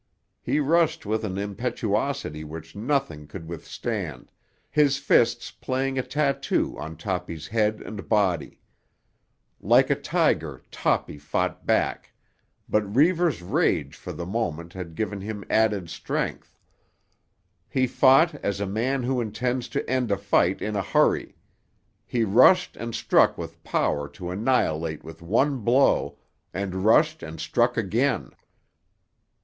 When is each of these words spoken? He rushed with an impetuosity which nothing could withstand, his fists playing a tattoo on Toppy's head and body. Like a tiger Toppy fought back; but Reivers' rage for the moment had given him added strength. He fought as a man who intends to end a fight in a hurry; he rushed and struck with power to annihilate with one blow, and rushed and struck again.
He 0.41 0.59
rushed 0.59 1.05
with 1.05 1.23
an 1.23 1.37
impetuosity 1.37 2.43
which 2.43 2.75
nothing 2.75 3.27
could 3.27 3.47
withstand, 3.47 4.31
his 4.67 4.97
fists 4.97 5.51
playing 5.51 5.99
a 5.99 6.01
tattoo 6.01 6.75
on 6.79 6.97
Toppy's 6.97 7.45
head 7.49 7.81
and 7.81 8.09
body. 8.09 8.59
Like 9.59 9.91
a 9.91 9.95
tiger 9.95 10.63
Toppy 10.71 11.19
fought 11.19 11.67
back; 11.67 12.13
but 12.67 12.81
Reivers' 12.95 13.43
rage 13.43 13.95
for 13.95 14.11
the 14.11 14.25
moment 14.25 14.73
had 14.73 14.95
given 14.95 15.21
him 15.21 15.43
added 15.51 15.87
strength. 15.87 16.57
He 17.69 17.85
fought 17.85 18.33
as 18.43 18.59
a 18.59 18.65
man 18.65 19.03
who 19.03 19.21
intends 19.21 19.69
to 19.69 19.87
end 19.87 20.09
a 20.09 20.17
fight 20.17 20.63
in 20.63 20.75
a 20.75 20.81
hurry; 20.81 21.35
he 22.07 22.23
rushed 22.23 22.75
and 22.75 22.95
struck 22.95 23.37
with 23.37 23.63
power 23.63 24.07
to 24.09 24.31
annihilate 24.31 25.03
with 25.03 25.21
one 25.21 25.59
blow, 25.59 26.17
and 26.55 26.83
rushed 26.85 27.21
and 27.21 27.39
struck 27.39 27.77
again. 27.77 28.31